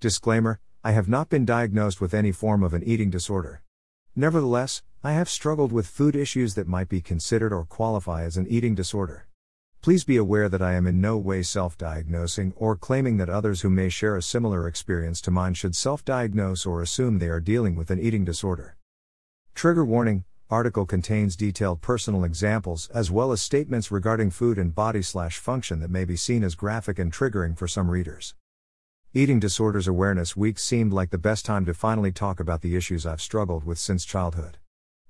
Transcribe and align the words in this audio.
Disclaimer 0.00 0.60
I 0.84 0.92
have 0.92 1.08
not 1.08 1.28
been 1.28 1.44
diagnosed 1.44 2.00
with 2.00 2.14
any 2.14 2.30
form 2.30 2.62
of 2.62 2.72
an 2.72 2.84
eating 2.84 3.10
disorder. 3.10 3.62
Nevertheless, 4.14 4.84
I 5.02 5.14
have 5.14 5.28
struggled 5.28 5.72
with 5.72 5.88
food 5.88 6.14
issues 6.14 6.54
that 6.54 6.68
might 6.68 6.88
be 6.88 7.00
considered 7.00 7.52
or 7.52 7.64
qualify 7.64 8.22
as 8.22 8.36
an 8.36 8.46
eating 8.46 8.76
disorder. 8.76 9.26
Please 9.80 10.04
be 10.04 10.16
aware 10.16 10.48
that 10.48 10.62
I 10.62 10.74
am 10.74 10.86
in 10.86 11.00
no 11.00 11.18
way 11.18 11.42
self 11.42 11.76
diagnosing 11.76 12.52
or 12.54 12.76
claiming 12.76 13.16
that 13.16 13.28
others 13.28 13.62
who 13.62 13.70
may 13.70 13.88
share 13.88 14.14
a 14.14 14.22
similar 14.22 14.68
experience 14.68 15.20
to 15.22 15.32
mine 15.32 15.54
should 15.54 15.74
self 15.74 16.04
diagnose 16.04 16.64
or 16.64 16.80
assume 16.80 17.18
they 17.18 17.28
are 17.28 17.40
dealing 17.40 17.74
with 17.74 17.90
an 17.90 17.98
eating 17.98 18.24
disorder. 18.24 18.76
Trigger 19.56 19.84
warning 19.84 20.22
article 20.48 20.86
contains 20.86 21.34
detailed 21.34 21.80
personal 21.80 22.22
examples 22.22 22.88
as 22.94 23.10
well 23.10 23.32
as 23.32 23.42
statements 23.42 23.90
regarding 23.90 24.30
food 24.30 24.58
and 24.58 24.76
body 24.76 25.02
slash 25.02 25.38
function 25.38 25.80
that 25.80 25.90
may 25.90 26.04
be 26.04 26.16
seen 26.16 26.44
as 26.44 26.54
graphic 26.54 27.00
and 27.00 27.12
triggering 27.12 27.58
for 27.58 27.66
some 27.66 27.90
readers. 27.90 28.36
Eating 29.14 29.40
Disorders 29.40 29.88
Awareness 29.88 30.36
Week 30.36 30.58
seemed 30.58 30.92
like 30.92 31.08
the 31.08 31.16
best 31.16 31.46
time 31.46 31.64
to 31.64 31.72
finally 31.72 32.12
talk 32.12 32.38
about 32.38 32.60
the 32.60 32.76
issues 32.76 33.06
I've 33.06 33.22
struggled 33.22 33.64
with 33.64 33.78
since 33.78 34.04
childhood. 34.04 34.58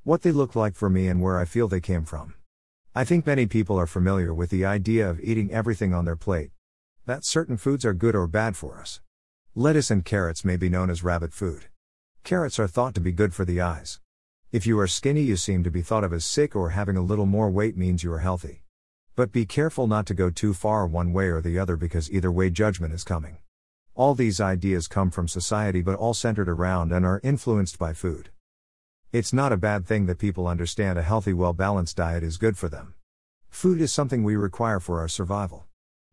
What 0.05 0.23
they 0.23 0.31
look 0.31 0.55
like 0.55 0.77
for 0.77 0.89
me 0.89 1.09
and 1.09 1.21
where 1.21 1.37
I 1.37 1.45
feel 1.45 1.67
they 1.67 1.81
came 1.81 2.05
from. 2.05 2.35
I 2.95 3.03
think 3.03 3.27
many 3.27 3.47
people 3.47 3.77
are 3.77 3.89
familiar 3.89 4.33
with 4.33 4.51
the 4.51 4.65
idea 4.65 5.11
of 5.11 5.19
eating 5.19 5.51
everything 5.51 5.93
on 5.93 6.05
their 6.05 6.15
plate. 6.15 6.53
That 7.07 7.25
certain 7.25 7.57
foods 7.57 7.85
are 7.85 7.93
good 7.93 8.15
or 8.15 8.29
bad 8.29 8.57
for 8.57 8.79
us. 8.79 9.01
Lettuce 9.57 9.91
and 9.91 10.05
carrots 10.05 10.45
may 10.45 10.57
be 10.57 10.69
known 10.69 10.91
as 10.91 11.03
rabbit 11.03 11.33
food. 11.33 11.65
Carrots 12.23 12.61
are 12.61 12.69
thought 12.69 12.95
to 12.95 13.01
be 13.01 13.11
good 13.11 13.35
for 13.35 13.45
the 13.45 13.61
eyes. 13.61 13.99
If 14.53 14.65
you 14.65 14.79
are 14.79 14.87
skinny, 14.87 15.23
you 15.23 15.37
seem 15.37 15.65
to 15.65 15.73
be 15.73 15.83
thought 15.83 16.05
of 16.05 16.13
as 16.13 16.25
sick, 16.25 16.55
or 16.55 16.71
having 16.71 16.97
a 16.97 17.03
little 17.03 17.27
more 17.27 17.51
weight 17.51 17.77
means 17.77 18.05
you 18.05 18.13
are 18.13 18.21
healthy. 18.21 18.63
But 19.17 19.33
be 19.33 19.45
careful 19.45 19.89
not 19.89 20.07
to 20.07 20.15
go 20.15 20.31
too 20.31 20.55
far 20.55 20.87
one 20.87 21.13
way 21.13 21.27
or 21.31 21.41
the 21.41 21.59
other 21.59 21.77
because 21.77 22.09
either 22.13 22.31
way 22.31 22.49
judgment 22.49 22.95
is 22.95 23.03
coming. 23.03 23.39
All 23.99 24.15
these 24.15 24.41
ideas 24.41 24.87
come 24.87 25.11
from 25.11 25.27
society 25.27 25.83
but 25.83 25.97
all 25.97 26.15
centered 26.15 26.49
around 26.49 26.93
and 26.93 27.05
are 27.05 27.21
influenced 27.25 27.81
by 27.81 27.93
food. 27.93 28.31
It's 29.11 29.33
not 29.33 29.51
a 29.51 29.57
bad 29.57 29.89
thing 29.89 30.07
that 30.07 30.21
people 30.21 30.47
understand 30.47 31.01
a 31.01 31.03
healthy, 31.03 31.33
well 31.33 31.53
balanced 31.53 31.97
diet 31.97 32.23
is 32.23 32.37
good 32.37 32.57
for 32.57 32.69
them. 32.69 32.95
Food 33.51 33.81
is 33.81 33.93
something 33.93 34.23
we 34.23 34.37
require 34.37 34.79
for 34.79 35.01
our 35.01 35.09
survival. 35.09 35.67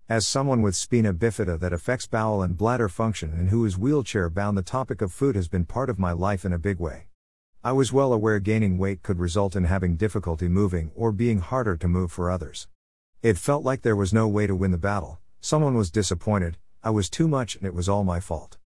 As 0.10 0.26
someone 0.26 0.64
with 0.64 0.76
spina 0.76 1.14
bifida 1.14 1.60
that 1.60 1.74
affects 1.74 2.08
bowel 2.08 2.42
and 2.42 2.58
bladder 2.58 2.90
function 2.90 3.34
and 3.34 3.52
who 3.52 3.64
is 3.66 3.78
wheelchair 3.78 4.32
bound, 4.32 4.58
the 4.58 4.64
topic 4.64 5.04
of 5.04 5.14
food 5.14 5.36
has 5.36 5.48
been 5.48 5.66
part 5.66 5.92
of 5.92 6.00
my 6.00 6.12
life 6.12 6.44
in 6.44 6.54
a 6.54 6.58
big 6.58 6.80
way. 6.80 7.06
I 7.64 7.72
was 7.74 7.94
well 7.94 8.14
aware 8.14 8.40
gaining 8.40 8.80
weight 8.80 9.04
could 9.04 9.20
result 9.20 9.56
in 9.56 9.66
having 9.66 9.96
difficulty 9.96 10.48
moving 10.48 10.90
or 10.96 11.12
being 11.12 11.38
harder 11.38 11.78
to 11.78 11.88
move 11.88 12.12
for 12.12 12.32
others. 12.32 12.68
It 13.22 13.38
felt 13.38 13.64
like 13.64 13.84
there 13.84 13.96
was 13.96 14.12
no 14.12 14.28
way 14.28 14.48
to 14.48 14.56
win 14.56 14.72
the 14.72 14.80
battle, 14.80 15.20
someone 15.40 15.76
was 15.76 15.92
disappointed, 15.92 16.58
I 16.86 16.92
was 16.92 17.10
too 17.10 17.28
much, 17.28 17.56
and 17.56 17.66
it 17.66 17.74
was 17.74 17.90
all 17.90 18.04
my 18.04 18.20
fault. 18.20 18.60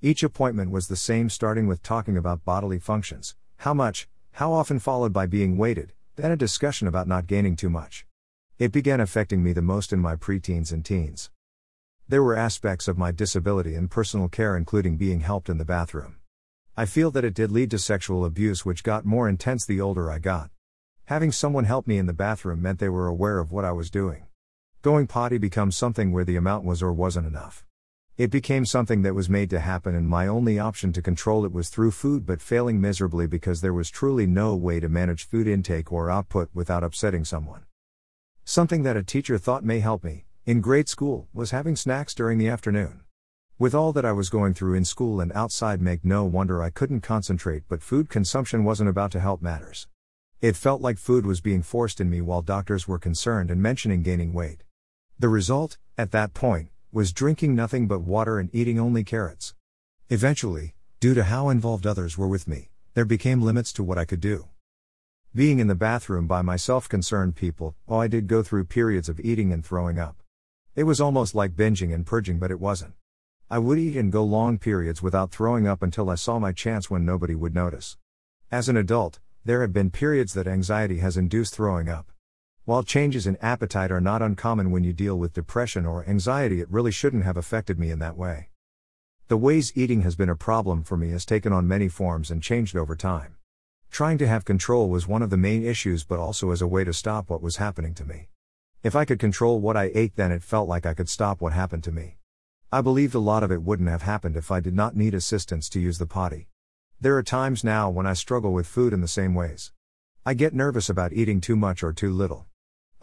Each 0.00 0.22
appointment 0.22 0.70
was 0.70 0.86
the 0.86 0.94
same, 0.94 1.28
starting 1.28 1.66
with 1.66 1.82
talking 1.82 2.16
about 2.16 2.44
bodily 2.44 2.78
functions, 2.78 3.34
how 3.56 3.74
much, 3.74 4.06
how 4.30 4.52
often, 4.52 4.78
followed 4.78 5.12
by 5.12 5.26
being 5.26 5.58
weighted, 5.58 5.92
then 6.14 6.30
a 6.30 6.36
discussion 6.36 6.86
about 6.86 7.08
not 7.08 7.26
gaining 7.26 7.56
too 7.56 7.68
much. 7.68 8.06
It 8.60 8.70
began 8.70 9.00
affecting 9.00 9.42
me 9.42 9.52
the 9.52 9.60
most 9.60 9.92
in 9.92 9.98
my 9.98 10.14
preteens 10.14 10.70
and 10.70 10.84
teens. 10.84 11.30
There 12.08 12.22
were 12.22 12.36
aspects 12.36 12.86
of 12.86 12.96
my 12.96 13.10
disability 13.10 13.74
and 13.74 13.90
personal 13.90 14.28
care, 14.28 14.56
including 14.56 14.96
being 14.96 15.22
helped 15.22 15.48
in 15.48 15.58
the 15.58 15.64
bathroom. 15.64 16.18
I 16.76 16.86
feel 16.86 17.10
that 17.10 17.24
it 17.24 17.34
did 17.34 17.50
lead 17.50 17.72
to 17.72 17.78
sexual 17.80 18.24
abuse, 18.24 18.64
which 18.64 18.84
got 18.84 19.04
more 19.04 19.28
intense 19.28 19.66
the 19.66 19.80
older 19.80 20.12
I 20.12 20.20
got. 20.20 20.50
Having 21.06 21.32
someone 21.32 21.64
help 21.64 21.88
me 21.88 21.98
in 21.98 22.06
the 22.06 22.12
bathroom 22.12 22.62
meant 22.62 22.78
they 22.78 22.88
were 22.88 23.08
aware 23.08 23.40
of 23.40 23.50
what 23.50 23.64
I 23.64 23.72
was 23.72 23.90
doing. 23.90 24.26
Going 24.84 25.06
potty 25.06 25.38
becomes 25.38 25.78
something 25.78 26.12
where 26.12 26.26
the 26.26 26.36
amount 26.36 26.66
was 26.66 26.82
or 26.82 26.92
wasn't 26.92 27.26
enough. 27.26 27.64
It 28.18 28.30
became 28.30 28.66
something 28.66 29.00
that 29.00 29.14
was 29.14 29.30
made 29.30 29.48
to 29.48 29.60
happen, 29.60 29.94
and 29.94 30.06
my 30.06 30.26
only 30.26 30.58
option 30.58 30.92
to 30.92 31.00
control 31.00 31.46
it 31.46 31.54
was 31.54 31.70
through 31.70 31.92
food, 31.92 32.26
but 32.26 32.42
failing 32.42 32.82
miserably 32.82 33.26
because 33.26 33.62
there 33.62 33.72
was 33.72 33.88
truly 33.88 34.26
no 34.26 34.54
way 34.54 34.80
to 34.80 34.90
manage 34.90 35.26
food 35.26 35.46
intake 35.46 35.90
or 35.90 36.10
output 36.10 36.50
without 36.52 36.84
upsetting 36.84 37.24
someone. 37.24 37.62
Something 38.44 38.82
that 38.82 38.94
a 38.94 39.02
teacher 39.02 39.38
thought 39.38 39.64
may 39.64 39.80
help 39.80 40.04
me, 40.04 40.26
in 40.44 40.60
grade 40.60 40.90
school, 40.90 41.28
was 41.32 41.50
having 41.50 41.76
snacks 41.76 42.14
during 42.14 42.36
the 42.36 42.50
afternoon. 42.50 43.00
With 43.58 43.74
all 43.74 43.94
that 43.94 44.04
I 44.04 44.12
was 44.12 44.28
going 44.28 44.52
through 44.52 44.74
in 44.74 44.84
school 44.84 45.18
and 45.18 45.32
outside, 45.32 45.80
make 45.80 46.04
no 46.04 46.26
wonder 46.26 46.62
I 46.62 46.68
couldn't 46.68 47.00
concentrate, 47.00 47.62
but 47.70 47.80
food 47.80 48.10
consumption 48.10 48.64
wasn't 48.64 48.90
about 48.90 49.12
to 49.12 49.20
help 49.20 49.40
matters. 49.40 49.88
It 50.42 50.56
felt 50.56 50.82
like 50.82 50.98
food 50.98 51.24
was 51.24 51.40
being 51.40 51.62
forced 51.62 52.02
in 52.02 52.10
me 52.10 52.20
while 52.20 52.42
doctors 52.42 52.86
were 52.86 52.98
concerned 52.98 53.50
and 53.50 53.62
mentioning 53.62 54.02
gaining 54.02 54.34
weight. 54.34 54.62
The 55.18 55.28
result, 55.28 55.78
at 55.96 56.10
that 56.10 56.34
point, 56.34 56.70
was 56.90 57.12
drinking 57.12 57.54
nothing 57.54 57.86
but 57.86 58.00
water 58.00 58.38
and 58.38 58.50
eating 58.52 58.80
only 58.80 59.04
carrots. 59.04 59.54
Eventually, 60.10 60.74
due 60.98 61.14
to 61.14 61.24
how 61.24 61.48
involved 61.48 61.86
others 61.86 62.18
were 62.18 62.26
with 62.26 62.48
me, 62.48 62.70
there 62.94 63.04
became 63.04 63.40
limits 63.40 63.72
to 63.74 63.84
what 63.84 63.98
I 63.98 64.04
could 64.04 64.20
do. 64.20 64.48
Being 65.34 65.60
in 65.60 65.68
the 65.68 65.74
bathroom 65.74 66.26
by 66.26 66.42
myself 66.42 66.88
concerned 66.88 67.36
people, 67.36 67.76
oh, 67.88 67.98
I 67.98 68.08
did 68.08 68.26
go 68.26 68.42
through 68.42 68.64
periods 68.64 69.08
of 69.08 69.20
eating 69.20 69.52
and 69.52 69.64
throwing 69.64 69.98
up. 69.98 70.22
It 70.74 70.84
was 70.84 71.00
almost 71.00 71.34
like 71.34 71.56
binging 71.56 71.94
and 71.94 72.04
purging, 72.04 72.38
but 72.38 72.50
it 72.50 72.60
wasn't. 72.60 72.94
I 73.48 73.58
would 73.58 73.78
eat 73.78 73.96
and 73.96 74.10
go 74.10 74.24
long 74.24 74.58
periods 74.58 75.02
without 75.02 75.30
throwing 75.30 75.66
up 75.68 75.82
until 75.82 76.10
I 76.10 76.16
saw 76.16 76.38
my 76.40 76.50
chance 76.50 76.90
when 76.90 77.04
nobody 77.04 77.34
would 77.34 77.54
notice. 77.54 77.96
As 78.50 78.68
an 78.68 78.76
adult, 78.76 79.20
there 79.44 79.60
have 79.60 79.72
been 79.72 79.90
periods 79.90 80.34
that 80.34 80.48
anxiety 80.48 80.98
has 80.98 81.16
induced 81.16 81.54
throwing 81.54 81.88
up. 81.88 82.10
While 82.66 82.82
changes 82.82 83.26
in 83.26 83.36
appetite 83.42 83.92
are 83.92 84.00
not 84.00 84.22
uncommon 84.22 84.70
when 84.70 84.84
you 84.84 84.94
deal 84.94 85.18
with 85.18 85.34
depression 85.34 85.84
or 85.84 86.08
anxiety, 86.08 86.62
it 86.62 86.70
really 86.70 86.90
shouldn't 86.90 87.24
have 87.24 87.36
affected 87.36 87.78
me 87.78 87.90
in 87.90 87.98
that 87.98 88.16
way. 88.16 88.48
The 89.28 89.36
ways 89.36 89.70
eating 89.74 90.00
has 90.00 90.16
been 90.16 90.30
a 90.30 90.36
problem 90.36 90.82
for 90.82 90.96
me 90.96 91.10
has 91.10 91.26
taken 91.26 91.52
on 91.52 91.68
many 91.68 91.88
forms 91.88 92.30
and 92.30 92.42
changed 92.42 92.74
over 92.74 92.96
time. 92.96 93.36
Trying 93.90 94.16
to 94.16 94.26
have 94.26 94.46
control 94.46 94.88
was 94.88 95.06
one 95.06 95.20
of 95.20 95.28
the 95.28 95.36
main 95.36 95.62
issues, 95.62 96.04
but 96.04 96.18
also 96.18 96.52
as 96.52 96.62
a 96.62 96.66
way 96.66 96.84
to 96.84 96.94
stop 96.94 97.28
what 97.28 97.42
was 97.42 97.56
happening 97.56 97.92
to 97.96 98.04
me. 98.06 98.28
If 98.82 98.96
I 98.96 99.04
could 99.04 99.18
control 99.18 99.60
what 99.60 99.76
I 99.76 99.90
ate, 99.94 100.16
then 100.16 100.32
it 100.32 100.42
felt 100.42 100.66
like 100.66 100.86
I 100.86 100.94
could 100.94 101.10
stop 101.10 101.42
what 101.42 101.52
happened 101.52 101.84
to 101.84 101.92
me. 101.92 102.16
I 102.72 102.80
believed 102.80 103.14
a 103.14 103.18
lot 103.18 103.42
of 103.42 103.52
it 103.52 103.62
wouldn't 103.62 103.90
have 103.90 104.02
happened 104.02 104.38
if 104.38 104.50
I 104.50 104.60
did 104.60 104.74
not 104.74 104.96
need 104.96 105.12
assistance 105.12 105.68
to 105.68 105.80
use 105.80 105.98
the 105.98 106.06
potty. 106.06 106.48
There 106.98 107.16
are 107.18 107.22
times 107.22 107.62
now 107.62 107.90
when 107.90 108.06
I 108.06 108.14
struggle 108.14 108.54
with 108.54 108.66
food 108.66 108.94
in 108.94 109.02
the 109.02 109.06
same 109.06 109.34
ways. 109.34 109.70
I 110.24 110.32
get 110.32 110.54
nervous 110.54 110.88
about 110.88 111.12
eating 111.12 111.42
too 111.42 111.56
much 111.56 111.82
or 111.82 111.92
too 111.92 112.10
little. 112.10 112.46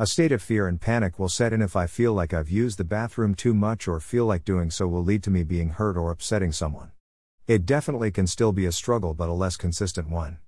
A 0.02 0.08
state 0.08 0.32
of 0.32 0.42
fear 0.42 0.68
and 0.68 0.82
panic 0.82 1.20
will 1.20 1.30
set 1.30 1.54
in 1.54 1.62
if 1.62 1.76
I 1.76 1.86
feel 1.86 2.12
like 2.12 2.34
I've 2.34 2.50
used 2.50 2.80
the 2.80 2.84
bathroom 2.84 3.36
too 3.36 3.54
much 3.54 3.88
or 3.88 4.00
feel 4.00 4.26
like 4.26 4.44
doing 4.44 4.72
so 4.72 4.88
will 4.88 5.04
lead 5.04 5.22
to 5.26 5.30
me 5.30 5.44
being 5.44 5.70
hurt 5.70 5.96
or 5.96 6.10
upsetting 6.10 6.52
someone. 6.52 6.90
It 7.46 7.68
definitely 7.68 8.10
can 8.10 8.26
still 8.26 8.52
be 8.52 8.66
a 8.66 8.72
struggle, 8.72 9.14
but 9.14 9.30
a 9.30 9.34
less 9.34 9.58
consistent 9.58 10.10
one. 10.10 10.40